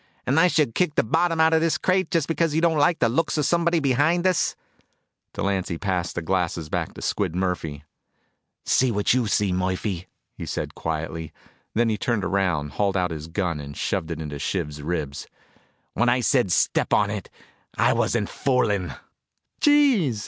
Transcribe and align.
"And 0.25 0.39
I 0.39 0.47
should 0.47 0.73
kick 0.73 0.95
the 0.95 1.03
bottom 1.03 1.39
out 1.39 1.53
of 1.53 1.61
dis 1.61 1.77
crate 1.77 2.09
just 2.09 2.27
because 2.27 2.55
you 2.55 2.59
don't 2.61 2.79
like 2.79 2.97
the 2.97 3.07
looks 3.07 3.37
of 3.37 3.45
somebody 3.45 3.79
behind 3.79 4.25
us!" 4.25 4.55
Delancy 5.31 5.77
passed 5.77 6.15
the 6.15 6.23
glasses 6.23 6.69
back 6.69 6.95
to 6.95 7.03
Squid 7.03 7.35
Murphy. 7.35 7.83
"See 8.65 8.91
what 8.91 9.13
you 9.13 9.27
see, 9.27 9.51
Murphy," 9.51 10.07
he 10.33 10.47
said 10.47 10.73
quietly. 10.73 11.31
Then 11.75 11.89
he 11.89 11.99
turned 11.99 12.23
around, 12.25 12.71
hauled 12.71 12.97
out 12.97 13.11
his 13.11 13.27
gun, 13.27 13.59
and 13.59 13.77
shoved 13.77 14.09
it 14.09 14.19
into 14.19 14.39
Shiv's 14.39 14.81
ribs. 14.81 15.27
"When 15.93 16.09
I 16.09 16.21
said 16.21 16.51
step 16.51 16.93
on 16.93 17.11
it, 17.11 17.29
I 17.77 17.93
wasn't 17.93 18.27
fooling." 18.27 18.93
"Gees!" 19.59 20.19